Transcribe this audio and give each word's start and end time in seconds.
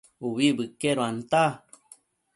Ubi 0.27 0.47
bëqueduanta 0.57 1.43